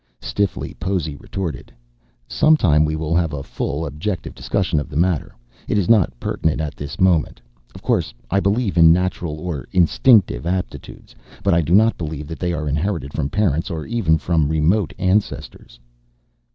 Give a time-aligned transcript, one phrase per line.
[0.19, 1.71] Stiffly, Possy retorted,
[2.27, 5.35] "Sometime we will have a full, objective discussion of the matter.
[5.67, 7.39] It is not pertinent at this moment.
[7.75, 11.13] Of course I believe in natural, or instinctive aptitudes.
[11.43, 14.91] But I do not believe that they are inherited from parents or even from remote
[14.97, 15.79] ancestors."